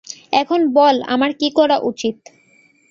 [0.33, 2.17] এখন বল আমার কী করা উচিত।